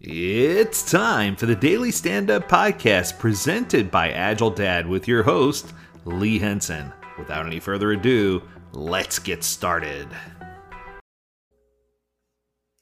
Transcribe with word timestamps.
It's 0.00 0.90
time 0.90 1.36
for 1.36 1.46
the 1.46 1.54
Daily 1.54 1.92
Stand 1.92 2.28
Up 2.28 2.48
Podcast 2.48 3.16
presented 3.16 3.92
by 3.92 4.10
Agile 4.10 4.50
Dad 4.50 4.88
with 4.88 5.06
your 5.06 5.22
host, 5.22 5.72
Lee 6.04 6.40
Henson. 6.40 6.92
Without 7.16 7.46
any 7.46 7.60
further 7.60 7.92
ado, 7.92 8.42
let's 8.72 9.20
get 9.20 9.44
started. 9.44 10.08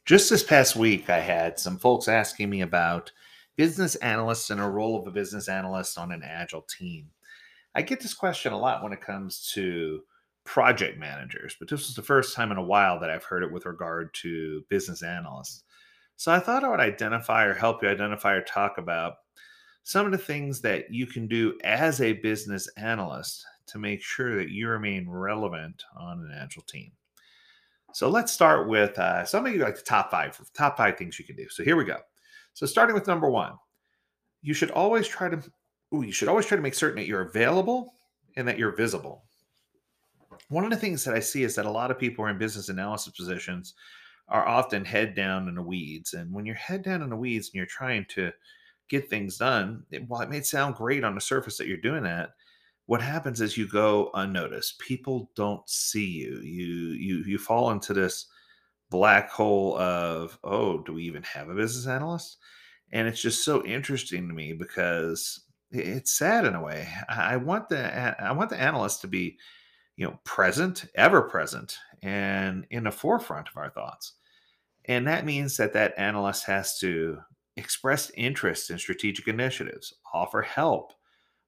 Just 0.07 0.31
this 0.31 0.43
past 0.43 0.75
week, 0.75 1.11
I 1.11 1.21
had 1.21 1.59
some 1.59 1.79
folks 1.79 2.09
asking 2.09 2.49
me 2.49 2.63
about 2.63 3.13
business 3.57 3.95
analysts 3.97 4.49
and 4.49 4.61
a 4.61 4.67
role 4.67 4.99
of 4.99 5.07
a 5.07 5.11
business 5.13 5.51
analyst 5.51 5.99
on 5.99 6.13
an 6.13 6.23
Agile 6.25 6.63
team. 6.63 7.11
I 7.75 7.83
get 7.83 8.01
this 8.01 8.15
question 8.15 8.55
a 8.55 8.59
lot 8.59 8.83
when 8.83 8.95
it 8.95 9.03
comes 9.03 9.53
to 9.53 10.01
project 10.45 10.99
managers, 10.99 11.57
but 11.59 11.69
this 11.69 11.87
was 11.87 11.95
the 11.95 12.03
first 12.03 12.35
time 12.35 12.51
in 12.51 12.57
a 12.57 12.65
while 12.65 12.99
that 13.01 13.11
I've 13.11 13.25
heard 13.25 13.43
it 13.43 13.53
with 13.53 13.67
regard 13.67 14.15
to 14.23 14.65
business 14.71 15.03
analysts. 15.03 15.63
So 16.17 16.33
I 16.33 16.39
thought 16.39 16.65
I 16.65 16.71
would 16.71 16.81
identify 16.81 17.45
or 17.45 17.55
help 17.55 17.83
you 17.83 17.89
identify 17.89 18.35
or 18.35 18.43
talk 18.43 18.79
about 18.79 19.15
some 19.83 20.07
of 20.07 20.13
the 20.13 20.19
things 20.19 20.61
that 20.61 20.91
you 20.91 21.07
can 21.07 21.27
do 21.27 21.59
as 21.65 22.01
a 22.01 22.13
business 22.13 22.69
analyst 22.77 23.45
to 23.67 23.79
make 23.79 24.03
sure 24.03 24.37
that 24.37 24.51
you 24.51 24.69
remain 24.69 25.09
relevant 25.09 25.83
on 25.97 26.21
an 26.21 26.31
agile 26.37 26.63
team. 26.63 26.93
So 27.93 28.09
let's 28.09 28.33
start 28.33 28.69
with 28.69 28.99
uh, 28.99 29.25
some 29.25 29.47
of 29.47 29.53
you 29.53 29.59
like 29.59 29.77
the 29.77 29.83
top 29.83 30.11
five, 30.11 30.41
top 30.55 30.77
five 30.77 30.97
things 30.97 31.19
you 31.19 31.25
can 31.25 31.37
do. 31.37 31.49
So 31.49 31.63
here 31.63 31.77
we 31.77 31.85
go. 31.85 31.99
So 32.55 32.67
starting 32.67 32.95
with 32.95 33.07
number 33.07 33.29
one, 33.29 33.55
you 34.41 34.55
should 34.55 34.71
always 34.71 35.07
try 35.07 35.29
to, 35.29 35.43
ooh, 35.95 36.03
you 36.03 36.13
should 36.13 36.29
always 36.29 36.47
try 36.47 36.57
to 36.57 36.63
make 36.63 36.75
certain 36.75 36.97
that 36.97 37.07
you're 37.07 37.29
available 37.29 37.95
and 38.37 38.47
that 38.49 38.59
you're 38.59 38.77
visible. 38.77 39.25
One 40.49 40.65
of 40.65 40.71
the 40.71 40.77
things 40.77 41.05
that 41.05 41.15
I 41.15 41.21
see 41.21 41.43
is 41.43 41.55
that 41.57 41.67
a 41.67 41.71
lot 41.71 41.91
of 41.91 41.99
people 41.99 42.25
are 42.25 42.31
in 42.31 42.39
business 42.39 42.69
analysis 42.69 43.13
positions 43.15 43.75
are 44.29 44.47
often 44.47 44.85
head 44.85 45.15
down 45.15 45.49
in 45.49 45.55
the 45.55 45.63
weeds. 45.63 46.15
And 46.15 46.33
when 46.33 46.47
you're 46.47 46.55
head 46.55 46.83
down 46.83 47.03
in 47.03 47.11
the 47.11 47.17
weeds 47.17 47.49
and 47.49 47.55
you're 47.55 47.67
trying 47.67 48.07
to 48.11 48.33
get 48.89 49.09
things 49.09 49.39
done, 49.39 49.85
it, 49.91 50.09
while 50.09 50.23
it 50.23 50.31
may 50.31 50.41
sound 50.41 50.75
great 50.75 51.05
on 51.05 51.15
the 51.15 51.21
surface 51.21 51.59
that 51.59 51.67
you're 51.67 51.77
doing 51.77 52.03
that, 52.05 52.31
what 52.87 53.03
happens 53.03 53.41
is 53.41 53.57
you 53.57 53.69
go 53.69 54.11
unnoticed. 54.15 54.79
People 54.81 55.31
don't 55.37 55.67
see 55.69 56.07
you. 56.07 56.41
You 56.43 56.75
you 56.93 57.25
you 57.25 57.39
fall 57.39 57.71
into 57.71 57.95
this 57.95 58.27
black 58.91 59.31
hole 59.31 59.79
of 59.79 60.39
oh, 60.45 60.79
do 60.83 60.95
we 60.95 61.05
even 61.05 61.23
have 61.23 61.49
a 61.49 61.55
business 61.55 61.87
analyst? 61.87 62.39
And 62.93 63.09
it's 63.09 63.23
just 63.23 63.45
so 63.45 63.65
interesting 63.65 64.29
to 64.29 64.35
me 64.35 64.53
because 64.53 65.45
it's 65.71 66.13
sad 66.13 66.45
in 66.45 66.55
a 66.55 66.63
way. 66.63 66.89
I 67.09 67.37
want 67.37 67.69
the 67.69 68.23
I 68.23 68.33
want 68.33 68.51
the 68.51 68.61
analyst 68.61 69.01
to 69.03 69.07
be 69.07 69.39
you 69.97 70.07
know 70.07 70.19
present 70.25 70.87
ever 70.95 71.23
present 71.23 71.79
and 72.03 72.67
in 72.71 72.85
the 72.85 72.91
forefront 72.91 73.49
of 73.49 73.57
our 73.57 73.71
thoughts 73.71 74.15
and 74.87 75.07
that 75.07 75.25
means 75.25 75.57
that 75.57 75.73
that 75.73 75.95
analyst 75.97 76.45
has 76.47 76.79
to 76.79 77.19
express 77.57 78.11
interest 78.15 78.71
in 78.71 78.79
strategic 78.79 79.29
initiatives 79.29 79.95
offer 80.13 80.43
help 80.43 80.93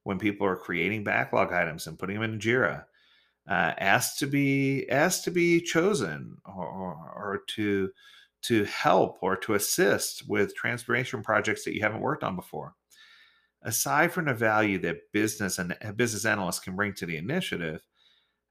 when 0.02 0.18
people 0.18 0.46
are 0.46 0.56
creating 0.56 1.02
backlog 1.02 1.52
items 1.52 1.86
and 1.86 1.98
putting 1.98 2.20
them 2.20 2.30
in 2.34 2.38
jira 2.38 2.84
uh, 3.48 3.72
asked 3.78 4.18
to 4.18 4.26
be 4.26 4.88
asked 4.90 5.24
to 5.24 5.30
be 5.30 5.60
chosen 5.60 6.36
or, 6.46 6.66
or, 6.66 7.12
or 7.14 7.40
to 7.46 7.90
to 8.42 8.64
help 8.64 9.18
or 9.22 9.36
to 9.36 9.54
assist 9.54 10.28
with 10.28 10.54
transformation 10.54 11.22
projects 11.22 11.64
that 11.64 11.74
you 11.74 11.80
haven't 11.80 12.02
worked 12.02 12.22
on 12.22 12.36
before. 12.36 12.74
Aside 13.62 14.12
from 14.12 14.26
the 14.26 14.34
value 14.34 14.78
that 14.80 15.10
business 15.12 15.58
and 15.58 15.74
business 15.96 16.26
analysts 16.26 16.60
can 16.60 16.76
bring 16.76 16.92
to 16.94 17.06
the 17.06 17.16
initiative 17.16 17.82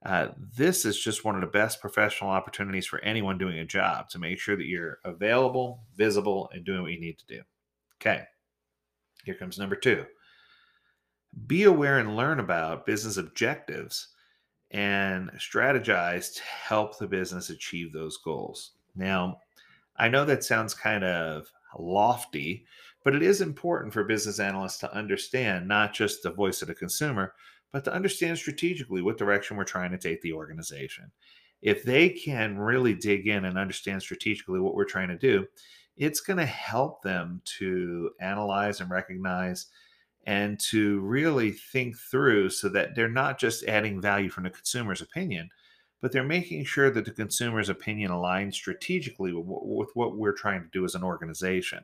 uh, 0.05 0.29
this 0.57 0.85
is 0.85 1.01
just 1.01 1.23
one 1.23 1.35
of 1.35 1.41
the 1.41 1.47
best 1.47 1.79
professional 1.79 2.29
opportunities 2.29 2.85
for 2.85 2.99
anyone 2.99 3.37
doing 3.37 3.59
a 3.59 3.65
job 3.65 4.09
to 4.09 4.19
make 4.19 4.39
sure 4.39 4.57
that 4.57 4.65
you're 4.65 4.99
available, 5.05 5.83
visible, 5.95 6.49
and 6.53 6.65
doing 6.65 6.81
what 6.81 6.91
you 6.91 6.99
need 6.99 7.17
to 7.19 7.25
do. 7.25 7.41
Okay, 8.01 8.23
here 9.23 9.35
comes 9.35 9.57
number 9.57 9.75
two 9.75 10.05
be 11.47 11.63
aware 11.63 11.99
and 11.99 12.15
learn 12.15 12.39
about 12.39 12.85
business 12.85 13.17
objectives 13.17 14.09
and 14.71 15.31
strategize 15.37 16.35
to 16.35 16.41
help 16.43 16.97
the 16.97 17.07
business 17.07 17.49
achieve 17.49 17.91
those 17.91 18.17
goals. 18.17 18.71
Now, 18.95 19.39
I 19.97 20.09
know 20.09 20.25
that 20.25 20.43
sounds 20.43 20.73
kind 20.73 21.03
of 21.03 21.51
lofty, 21.77 22.65
but 23.03 23.15
it 23.15 23.21
is 23.21 23.41
important 23.41 23.93
for 23.93 24.03
business 24.03 24.39
analysts 24.39 24.79
to 24.79 24.93
understand 24.95 25.67
not 25.67 25.93
just 25.93 26.23
the 26.23 26.31
voice 26.31 26.61
of 26.61 26.67
the 26.67 26.75
consumer, 26.75 27.33
but 27.73 27.83
to 27.83 27.93
understand 27.93 28.37
strategically 28.37 29.01
what 29.01 29.17
direction 29.17 29.57
we're 29.57 29.63
trying 29.65 29.91
to 29.91 29.97
take 29.97 30.21
the 30.21 30.31
organization. 30.31 31.11
If 31.61 31.83
they 31.83 32.09
can 32.09 32.57
really 32.57 32.93
dig 32.93 33.27
in 33.27 33.45
and 33.45 33.57
understand 33.57 34.01
strategically 34.01 34.59
what 34.59 34.75
we're 34.75 34.85
trying 34.85 35.07
to 35.09 35.17
do, 35.17 35.45
it's 35.97 36.21
going 36.21 36.37
to 36.37 36.45
help 36.45 37.01
them 37.01 37.41
to 37.57 38.11
analyze 38.21 38.79
and 38.79 38.89
recognize 38.89 39.67
and 40.25 40.59
to 40.59 40.99
really 41.01 41.51
think 41.51 41.97
through 41.97 42.49
so 42.49 42.69
that 42.69 42.95
they're 42.95 43.09
not 43.09 43.39
just 43.39 43.65
adding 43.65 43.99
value 43.99 44.29
from 44.29 44.43
the 44.43 44.49
consumer's 44.49 45.01
opinion, 45.01 45.49
but 46.01 46.11
they're 46.11 46.23
making 46.23 46.63
sure 46.65 46.91
that 46.91 47.05
the 47.05 47.11
consumer's 47.11 47.69
opinion 47.69 48.11
aligns 48.11 48.53
strategically 48.53 49.33
with, 49.33 49.45
with 49.47 49.89
what 49.95 50.17
we're 50.17 50.31
trying 50.33 50.61
to 50.61 50.69
do 50.71 50.85
as 50.85 50.95
an 50.95 51.03
organization. 51.03 51.79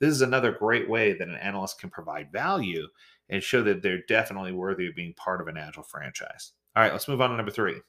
This 0.00 0.10
is 0.10 0.22
another 0.22 0.52
great 0.52 0.88
way 0.88 1.12
that 1.12 1.28
an 1.28 1.36
analyst 1.36 1.80
can 1.80 1.90
provide 1.90 2.32
value 2.32 2.86
and 3.30 3.42
show 3.42 3.62
that 3.62 3.82
they're 3.82 4.02
definitely 4.08 4.52
worthy 4.52 4.86
of 4.86 4.94
being 4.94 5.14
part 5.14 5.40
of 5.40 5.48
an 5.48 5.56
agile 5.56 5.82
franchise. 5.82 6.52
All 6.74 6.82
right, 6.82 6.92
let's 6.92 7.08
move 7.08 7.20
on 7.20 7.30
to 7.30 7.36
number 7.36 7.52
three. 7.52 7.80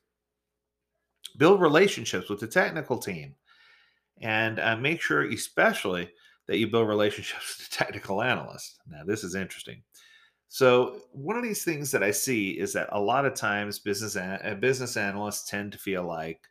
Build 1.38 1.62
relationships 1.62 2.30
with 2.30 2.40
the 2.40 2.48
technical 2.48 2.98
team 2.98 3.36
and 4.22 4.60
uh, 4.60 4.76
make 4.76 5.02
sure, 5.02 5.24
especially, 5.30 6.10
that 6.48 6.58
you 6.58 6.68
build 6.68 6.88
relationships 6.88 7.58
with 7.60 7.70
the 7.70 7.76
technical 7.76 8.22
analyst. 8.22 8.80
Now, 8.88 9.04
this 9.06 9.24
is 9.24 9.36
interesting. 9.36 9.84
So, 10.48 11.02
one 11.12 11.38
of 11.38 11.44
these 11.44 11.64
things 11.64 11.92
that 11.92 12.02
I 12.02 12.10
see 12.10 12.52
is 12.52 12.74
that 12.74 12.90
a 12.92 13.00
lot 13.00 13.26
of 13.26 13.36
times 13.36 13.78
business 13.78 14.16
uh, 14.16 14.58
business 14.60 14.98
analysts 14.98 15.48
tend 15.48 15.72
to 15.74 15.78
feel 15.78 16.04
like 16.04 16.42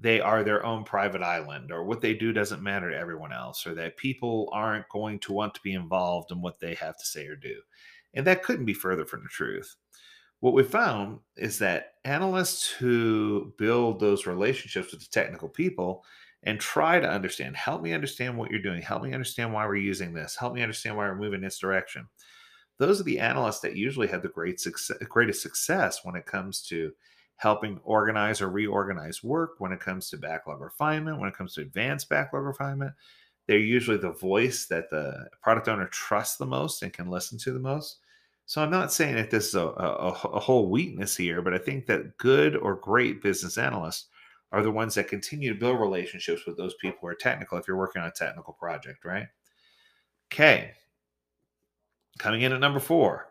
they 0.00 0.20
are 0.20 0.42
their 0.42 0.64
own 0.64 0.82
private 0.82 1.22
island 1.22 1.70
or 1.70 1.84
what 1.84 2.00
they 2.00 2.14
do 2.14 2.32
doesn't 2.32 2.62
matter 2.62 2.90
to 2.90 2.96
everyone 2.96 3.32
else 3.32 3.66
or 3.66 3.74
that 3.74 3.98
people 3.98 4.48
aren't 4.52 4.88
going 4.88 5.18
to 5.20 5.32
want 5.32 5.54
to 5.54 5.60
be 5.62 5.74
involved 5.74 6.32
in 6.32 6.40
what 6.40 6.58
they 6.58 6.74
have 6.74 6.96
to 6.96 7.04
say 7.04 7.26
or 7.26 7.36
do. 7.36 7.60
And 8.14 8.26
that 8.26 8.42
couldn't 8.42 8.64
be 8.64 8.74
further 8.74 9.04
from 9.04 9.22
the 9.22 9.28
truth. 9.28 9.76
What 10.40 10.54
we 10.54 10.62
found 10.62 11.20
is 11.36 11.58
that 11.58 11.94
analysts 12.04 12.68
who 12.68 13.52
build 13.58 14.00
those 14.00 14.26
relationships 14.26 14.90
with 14.90 15.00
the 15.00 15.08
technical 15.10 15.48
people 15.48 16.04
and 16.42 16.58
try 16.58 16.98
to 16.98 17.08
understand, 17.08 17.56
help 17.56 17.82
me 17.82 17.92
understand 17.92 18.36
what 18.36 18.50
you're 18.50 18.62
doing, 18.62 18.80
help 18.80 19.02
me 19.02 19.12
understand 19.12 19.52
why 19.52 19.66
we're 19.66 19.76
using 19.76 20.14
this, 20.14 20.36
help 20.36 20.54
me 20.54 20.62
understand 20.62 20.96
why 20.96 21.06
we're 21.06 21.14
moving 21.14 21.40
in 21.40 21.44
this 21.44 21.58
direction. 21.58 22.08
Those 22.78 22.98
are 22.98 23.04
the 23.04 23.18
analysts 23.18 23.60
that 23.60 23.76
usually 23.76 24.08
have 24.08 24.22
the 24.22 24.28
great 24.28 24.58
success, 24.58 24.96
greatest 25.06 25.42
success 25.42 26.00
when 26.02 26.16
it 26.16 26.24
comes 26.24 26.62
to 26.68 26.92
helping 27.36 27.78
organize 27.84 28.40
or 28.40 28.48
reorganize 28.48 29.22
work, 29.22 29.56
when 29.58 29.72
it 29.72 29.80
comes 29.80 30.08
to 30.08 30.16
backlog 30.16 30.62
refinement, 30.62 31.18
when 31.20 31.28
it 31.28 31.36
comes 31.36 31.52
to 31.54 31.60
advanced 31.60 32.08
backlog 32.08 32.44
refinement, 32.44 32.92
they're 33.50 33.58
usually 33.58 33.96
the 33.96 34.12
voice 34.12 34.66
that 34.66 34.90
the 34.90 35.28
product 35.42 35.66
owner 35.66 35.88
trusts 35.88 36.36
the 36.36 36.46
most 36.46 36.84
and 36.84 36.92
can 36.92 37.10
listen 37.10 37.36
to 37.36 37.50
the 37.50 37.58
most. 37.58 37.98
So 38.46 38.62
I'm 38.62 38.70
not 38.70 38.92
saying 38.92 39.16
that 39.16 39.32
this 39.32 39.48
is 39.48 39.56
a, 39.56 39.66
a, 39.66 40.08
a, 40.08 40.38
whole 40.38 40.70
weakness 40.70 41.16
here, 41.16 41.42
but 41.42 41.52
I 41.52 41.58
think 41.58 41.86
that 41.86 42.16
good 42.16 42.54
or 42.54 42.76
great 42.76 43.20
business 43.20 43.58
analysts 43.58 44.06
are 44.52 44.62
the 44.62 44.70
ones 44.70 44.94
that 44.94 45.08
continue 45.08 45.52
to 45.52 45.58
build 45.58 45.80
relationships 45.80 46.42
with 46.46 46.56
those 46.56 46.74
people 46.74 47.00
who 47.00 47.08
are 47.08 47.14
technical 47.16 47.58
if 47.58 47.66
you're 47.66 47.76
working 47.76 48.00
on 48.00 48.06
a 48.06 48.12
technical 48.12 48.52
project, 48.52 49.04
right? 49.04 49.26
Okay. 50.32 50.70
Coming 52.20 52.42
in 52.42 52.52
at 52.52 52.60
number 52.60 52.78
four, 52.78 53.30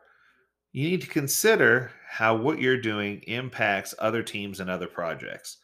you 0.74 0.90
need 0.90 1.00
to 1.00 1.08
consider 1.08 1.91
how 2.09 2.35
what 2.35 2.59
you're 2.59 2.81
doing 2.81 3.22
impacts 3.22 3.96
other 4.00 4.22
teams 4.22 4.59
and 4.59 4.69
other 4.69 4.88
projects. 4.88 5.59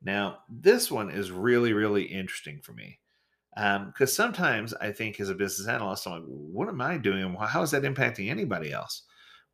Now, 0.00 0.38
this 0.48 0.90
one 0.90 1.10
is 1.10 1.30
really, 1.30 1.74
really 1.74 2.04
interesting 2.04 2.60
for 2.62 2.72
me 2.72 2.98
because 3.54 4.18
um, 4.18 4.26
sometimes 4.26 4.74
I 4.74 4.92
think 4.92 5.18
as 5.18 5.28
a 5.28 5.34
business 5.34 5.68
analyst, 5.68 6.06
I'm 6.06 6.12
like, 6.12 6.22
what 6.24 6.68
am 6.68 6.80
I 6.80 6.96
doing? 6.98 7.34
How 7.34 7.62
is 7.62 7.72
that 7.72 7.82
impacting 7.82 8.30
anybody 8.30 8.72
else? 8.72 9.02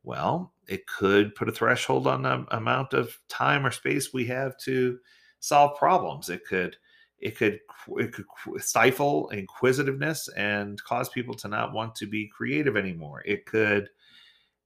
Well, 0.03 0.53
it 0.67 0.85
could 0.87 1.35
put 1.35 1.49
a 1.49 1.51
threshold 1.51 2.07
on 2.07 2.21
the 2.21 2.45
amount 2.51 2.93
of 2.93 3.17
time 3.27 3.65
or 3.65 3.71
space 3.71 4.13
we 4.13 4.25
have 4.27 4.57
to 4.59 4.99
solve 5.39 5.77
problems. 5.77 6.29
It 6.29 6.45
could 6.45 6.77
it 7.19 7.35
could 7.35 7.59
it 7.97 8.13
could 8.13 8.25
stifle 8.57 9.29
inquisitiveness 9.29 10.29
and 10.29 10.81
cause 10.83 11.09
people 11.09 11.33
to 11.35 11.47
not 11.47 11.73
want 11.73 11.95
to 11.95 12.05
be 12.05 12.27
creative 12.27 12.77
anymore. 12.77 13.23
It 13.25 13.45
could 13.45 13.89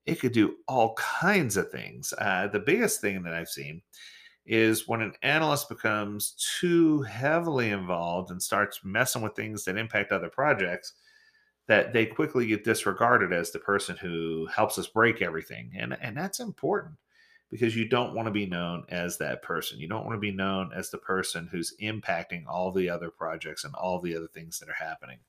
it 0.05 0.19
could 0.19 0.33
do 0.33 0.55
all 0.67 0.93
kinds 0.95 1.57
of 1.57 1.71
things. 1.71 2.13
Uh, 2.17 2.47
the 2.47 2.59
biggest 2.59 3.01
thing 3.01 3.23
that 3.23 3.33
I've 3.33 3.49
seen 3.49 3.81
is 4.45 4.87
when 4.87 5.01
an 5.01 5.13
analyst 5.21 5.69
becomes 5.69 6.35
too 6.59 7.01
heavily 7.03 7.69
involved 7.69 8.31
and 8.31 8.41
starts 8.41 8.81
messing 8.83 9.21
with 9.21 9.35
things 9.35 9.63
that 9.63 9.77
impact 9.77 10.11
other 10.11 10.29
projects 10.29 10.93
that 11.67 11.93
they 11.93 12.05
quickly 12.05 12.47
get 12.47 12.63
disregarded 12.63 13.31
as 13.31 13.51
the 13.51 13.59
person 13.59 13.95
who 13.97 14.47
helps 14.47 14.77
us 14.79 14.87
break 14.87 15.21
everything 15.21 15.71
and 15.77 15.95
and 16.01 16.17
that's 16.17 16.39
important 16.39 16.95
because 17.51 17.75
you 17.75 17.87
don't 17.87 18.15
want 18.15 18.27
to 18.27 18.31
be 18.31 18.45
known 18.45 18.85
as 18.89 19.17
that 19.17 19.43
person. 19.43 19.77
You 19.77 19.87
don't 19.87 20.05
want 20.05 20.15
to 20.15 20.21
be 20.21 20.31
known 20.31 20.71
as 20.73 20.89
the 20.89 20.97
person 20.97 21.47
who's 21.51 21.75
impacting 21.81 22.45
all 22.47 22.71
the 22.71 22.89
other 22.89 23.11
projects 23.11 23.65
and 23.65 23.75
all 23.75 23.99
the 23.99 24.15
other 24.15 24.29
things 24.33 24.57
that 24.59 24.69
are 24.69 24.73
happening. 24.73 25.19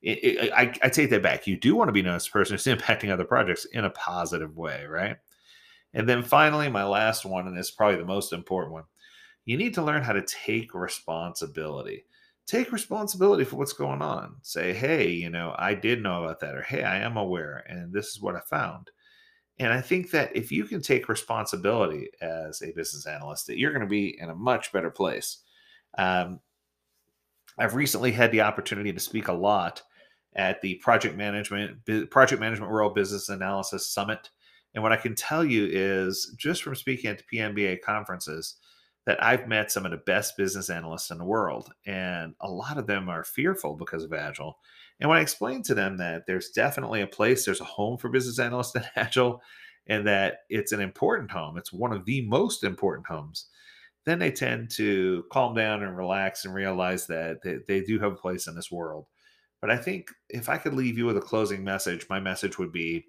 It, 0.00 0.22
it, 0.22 0.52
I, 0.52 0.72
I 0.82 0.88
take 0.88 1.10
that 1.10 1.22
back. 1.22 1.46
You 1.46 1.56
do 1.56 1.74
want 1.74 1.88
to 1.88 1.92
be 1.92 2.02
known 2.02 2.14
as 2.14 2.26
the 2.26 2.30
person 2.30 2.54
who's 2.54 2.64
impacting 2.64 3.10
other 3.10 3.24
projects 3.24 3.64
in 3.66 3.84
a 3.84 3.90
positive 3.90 4.56
way, 4.56 4.84
right? 4.88 5.16
And 5.94 6.08
then 6.08 6.22
finally, 6.22 6.68
my 6.68 6.84
last 6.84 7.24
one, 7.24 7.46
and 7.46 7.56
it's 7.56 7.70
probably 7.70 7.96
the 7.96 8.04
most 8.04 8.32
important 8.32 8.72
one 8.72 8.84
you 9.44 9.56
need 9.56 9.74
to 9.74 9.82
learn 9.82 10.02
how 10.02 10.12
to 10.12 10.22
take 10.22 10.74
responsibility. 10.74 12.04
Take 12.46 12.72
responsibility 12.72 13.44
for 13.44 13.56
what's 13.56 13.72
going 13.72 14.02
on. 14.02 14.36
Say, 14.42 14.72
hey, 14.72 15.08
you 15.10 15.30
know, 15.30 15.54
I 15.58 15.74
did 15.74 16.02
know 16.02 16.24
about 16.24 16.40
that, 16.40 16.54
or 16.54 16.62
hey, 16.62 16.82
I 16.82 16.98
am 16.98 17.16
aware, 17.16 17.64
and 17.68 17.92
this 17.92 18.08
is 18.08 18.20
what 18.20 18.36
I 18.36 18.40
found. 18.40 18.90
And 19.58 19.72
I 19.72 19.80
think 19.80 20.10
that 20.10 20.34
if 20.34 20.50
you 20.50 20.64
can 20.64 20.82
take 20.82 21.08
responsibility 21.08 22.08
as 22.20 22.60
a 22.62 22.72
business 22.72 23.06
analyst, 23.06 23.46
that 23.46 23.58
you're 23.58 23.72
going 23.72 23.82
to 23.82 23.86
be 23.86 24.18
in 24.20 24.30
a 24.30 24.34
much 24.34 24.72
better 24.72 24.90
place. 24.90 25.38
Um, 25.96 26.40
I've 27.56 27.74
recently 27.74 28.10
had 28.10 28.32
the 28.32 28.40
opportunity 28.40 28.92
to 28.92 29.00
speak 29.00 29.28
a 29.28 29.32
lot 29.32 29.80
at 30.34 30.60
the 30.60 30.74
Project 30.76 31.16
Management 31.16 31.78
Project 32.10 32.40
Management 32.40 32.72
World 32.72 32.94
Business 32.94 33.28
Analysis 33.28 33.86
Summit, 33.86 34.30
and 34.74 34.82
what 34.82 34.92
I 34.92 34.96
can 34.96 35.14
tell 35.14 35.44
you 35.44 35.68
is 35.70 36.34
just 36.36 36.62
from 36.62 36.74
speaking 36.74 37.10
at 37.10 37.18
the 37.18 37.38
PMBA 37.38 37.80
conferences 37.82 38.56
that 39.06 39.22
I've 39.22 39.46
met 39.46 39.70
some 39.70 39.84
of 39.84 39.90
the 39.90 39.98
best 39.98 40.36
business 40.36 40.70
analysts 40.70 41.10
in 41.10 41.18
the 41.18 41.24
world, 41.24 41.70
and 41.86 42.34
a 42.40 42.50
lot 42.50 42.78
of 42.78 42.86
them 42.86 43.08
are 43.08 43.22
fearful 43.22 43.76
because 43.76 44.02
of 44.02 44.12
Agile. 44.12 44.58
And 44.98 45.08
when 45.08 45.18
I 45.18 45.22
explain 45.22 45.62
to 45.64 45.74
them 45.74 45.98
that 45.98 46.26
there's 46.26 46.50
definitely 46.50 47.02
a 47.02 47.06
place, 47.06 47.44
there's 47.44 47.60
a 47.60 47.64
home 47.64 47.98
for 47.98 48.08
business 48.08 48.38
analysts 48.38 48.74
in 48.74 48.82
Agile, 48.96 49.42
and 49.86 50.06
that 50.06 50.38
it's 50.48 50.72
an 50.72 50.80
important 50.80 51.30
home, 51.30 51.58
it's 51.58 51.72
one 51.72 51.92
of 51.92 52.06
the 52.06 52.26
most 52.26 52.64
important 52.64 53.06
homes, 53.06 53.46
then 54.06 54.18
they 54.18 54.30
tend 54.30 54.70
to 54.70 55.24
calm 55.30 55.54
down 55.54 55.82
and 55.82 55.96
relax 55.96 56.44
and 56.44 56.54
realize 56.54 57.06
that 57.06 57.42
they, 57.42 57.58
they 57.68 57.80
do 57.82 57.98
have 57.98 58.12
a 58.12 58.16
place 58.16 58.46
in 58.46 58.54
this 58.54 58.72
world. 58.72 59.06
But 59.60 59.70
I 59.70 59.76
think 59.76 60.08
if 60.28 60.48
I 60.48 60.58
could 60.58 60.74
leave 60.74 60.98
you 60.98 61.06
with 61.06 61.16
a 61.16 61.22
closing 61.22 61.64
message, 61.64 62.06
my 62.08 62.20
message 62.20 62.58
would 62.58 62.72
be 62.72 63.06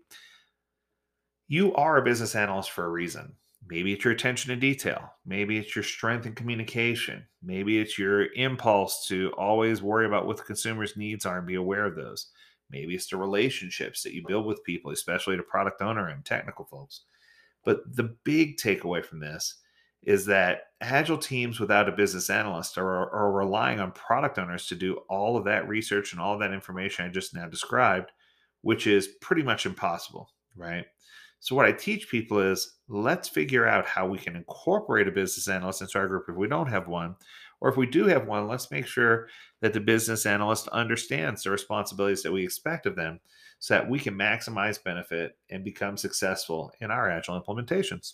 you 1.48 1.74
are 1.76 1.98
a 1.98 2.04
business 2.04 2.36
analyst 2.36 2.72
for 2.72 2.86
a 2.86 2.90
reason. 2.90 3.34
Maybe 3.68 3.94
it's 3.94 4.04
your 4.04 4.14
attention 4.14 4.50
to 4.50 4.56
detail. 4.56 5.12
Maybe 5.26 5.58
it's 5.58 5.76
your 5.76 5.84
strength 5.84 6.26
in 6.26 6.34
communication. 6.34 7.26
Maybe 7.42 7.80
it's 7.80 7.98
your 7.98 8.32
impulse 8.34 9.08
to 9.08 9.32
always 9.38 9.82
worry 9.82 10.06
about 10.06 10.28
what 10.28 10.38
the 10.38 10.44
consumer's 10.44 10.96
needs 10.96 11.26
are 11.26 11.40
and 11.40 11.48
be 11.48 11.56
aware 11.56 11.86
of 11.86 11.96
those. 11.96 12.32
Maybe 12.70 12.96
it's 12.96 13.08
the 13.08 13.18
relationships 13.18 14.04
that 14.04 14.14
you 14.14 14.24
build 14.28 14.46
with 14.46 14.64
people, 14.64 14.92
especially 14.92 15.36
the 15.36 15.44
product 15.44 15.82
owner 15.82 16.10
and 16.10 16.24
technical 16.24 16.66
folks. 16.66 17.02
But 17.64 17.96
the 17.96 18.16
big 18.24 18.58
takeaway 18.58 19.04
from 19.04 19.20
this 19.20 19.58
is 20.04 20.26
that 20.28 20.68
agile 20.82 21.18
teams 21.18 21.60
without 21.60 21.90
a 21.90 21.92
business 21.92 22.30
analyst 22.30 22.78
are, 22.78 23.10
are 23.12 23.32
relying 23.32 23.80
on 23.80 23.92
product 23.92 24.38
owners 24.38 24.68
to 24.68 24.76
do 24.76 24.98
all 25.10 25.36
of 25.36 25.46
that 25.46 25.68
research 25.68 26.12
and 26.12 26.22
all 26.22 26.36
of 26.36 26.40
that 26.40 26.54
information 26.54 27.06
I 27.06 27.10
just 27.10 27.34
now 27.34 27.48
described, 27.48 28.12
which 28.62 28.86
is 28.86 29.08
pretty 29.20 29.42
much 29.42 29.66
impossible, 29.66 30.30
right? 30.56 30.86
So 31.46 31.56
what 31.56 31.68
I 31.68 31.74
teach 31.74 32.10
people 32.10 32.40
is 32.40 32.78
let's 32.88 33.30
figure 33.30 33.68
out 33.68 33.86
how 33.86 34.08
we 34.08 34.18
can 34.18 34.36
incorporate 34.36 35.08
a 35.08 35.12
business 35.12 35.48
analyst 35.48 35.80
into 35.80 36.00
our 36.00 36.08
group 36.08 36.26
if 36.28 36.36
we 36.36 36.48
don't 36.48 36.72
have 36.72 36.88
one, 36.88 37.16
or 37.62 37.70
if 37.70 37.78
we 37.78 37.86
do 37.86 38.06
have 38.06 38.26
one, 38.26 38.48
let's 38.48 38.72
make 38.72 38.88
sure 38.88 39.28
that 39.62 39.72
the 39.72 39.80
business 39.80 40.26
analyst 40.26 40.68
understands 40.70 41.44
the 41.44 41.52
responsibilities 41.52 42.24
that 42.24 42.32
we 42.32 42.44
expect 42.44 42.88
of 42.88 42.96
them 42.96 43.20
so 43.60 43.76
that 43.76 43.88
we 43.88 44.00
can 44.00 44.16
maximize 44.16 44.84
benefit 44.84 45.38
and 45.52 45.64
become 45.64 45.98
successful 45.98 46.72
in 46.82 46.90
our 46.90 47.12
agile 47.12 47.40
implementations. 47.40 48.14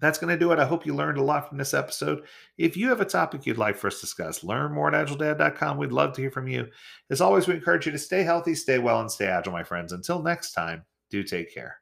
That's 0.00 0.18
going 0.18 0.36
to 0.36 0.36
do 0.36 0.50
it. 0.50 0.58
I 0.58 0.64
hope 0.64 0.84
you 0.84 0.96
learned 0.96 1.18
a 1.18 1.22
lot 1.22 1.48
from 1.48 1.58
this 1.58 1.74
episode. 1.74 2.24
If 2.58 2.76
you 2.76 2.88
have 2.88 3.00
a 3.00 3.04
topic 3.04 3.46
you'd 3.46 3.56
like 3.56 3.76
for 3.76 3.86
us 3.86 4.00
to 4.00 4.06
discuss, 4.06 4.42
learn 4.42 4.72
more 4.72 4.92
at 4.92 5.06
agiledad.com. 5.06 5.78
We'd 5.78 5.92
love 5.92 6.12
to 6.14 6.20
hear 6.20 6.32
from 6.32 6.48
you. 6.48 6.66
As 7.08 7.20
always, 7.20 7.46
we 7.46 7.54
encourage 7.54 7.86
you 7.86 7.92
to 7.92 7.98
stay 7.98 8.24
healthy, 8.24 8.56
stay 8.56 8.80
well, 8.80 8.98
and 8.98 9.08
stay 9.08 9.26
agile, 9.26 9.52
my 9.52 9.62
friends. 9.62 9.92
Until 9.92 10.20
next 10.20 10.54
time, 10.54 10.84
do 11.08 11.22
take 11.22 11.54
care. 11.54 11.81